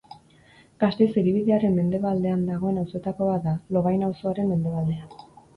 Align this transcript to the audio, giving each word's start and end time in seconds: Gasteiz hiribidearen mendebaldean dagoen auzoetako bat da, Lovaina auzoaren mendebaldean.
Gasteiz 0.83 1.07
hiribidearen 1.21 1.77
mendebaldean 1.81 2.43
dagoen 2.53 2.81
auzoetako 2.85 3.29
bat 3.33 3.47
da, 3.51 3.55
Lovaina 3.79 4.11
auzoaren 4.11 4.53
mendebaldean. 4.57 5.17